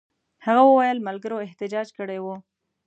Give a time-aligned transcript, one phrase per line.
[0.45, 2.35] هغه وویل ملګرو احتجاج کړی وو.